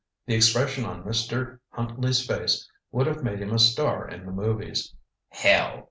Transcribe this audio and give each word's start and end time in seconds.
The 0.25 0.33
expression 0.33 0.83
on 0.83 1.03
Mr. 1.03 1.59
Huntley's 1.69 2.25
face 2.25 2.67
would 2.91 3.05
have 3.05 3.21
made 3.23 3.37
him 3.37 3.51
a 3.53 3.59
star 3.59 4.09
in 4.09 4.25
the 4.25 4.31
"movies." 4.31 4.95
"Hell!" 5.29 5.79